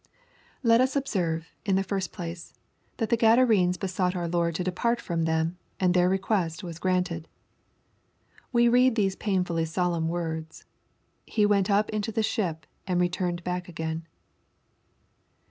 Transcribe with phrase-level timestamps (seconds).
[0.63, 2.55] Let us observe, in the first place,
[2.97, 7.27] that the Oadarenea besought our Lord to depart from them, and their request toa^s granted.
[8.51, 10.63] We read these painfully solemn wordw
[11.27, 14.07] —"He went up into the ship, and returned back again."